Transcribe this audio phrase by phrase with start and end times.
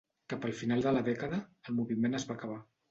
[0.33, 2.63] Cap al final de la dècada, el moviment es va acabar.